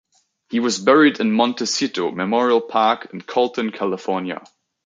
[0.49, 4.41] He was buried at Montecito Memorial Park, in Colton, California.